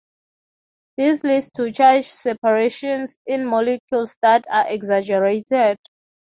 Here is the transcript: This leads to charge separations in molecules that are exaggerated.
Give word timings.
This 0.97 1.23
leads 1.23 1.51
to 1.57 1.69
charge 1.71 2.05
separations 2.05 3.17
in 3.27 3.45
molecules 3.45 4.17
that 4.23 4.45
are 4.49 4.67
exaggerated. 4.67 5.77